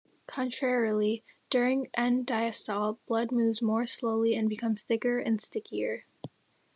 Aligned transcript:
Contrarily, 0.25 1.23
during 1.51 1.87
end-diastole, 1.93 2.97
blood 3.05 3.31
moves 3.31 3.61
more 3.61 3.85
slowly 3.85 4.33
and 4.33 4.49
becomes 4.49 4.81
thicker 4.81 5.19
and 5.19 5.39
stickier. 5.39 6.05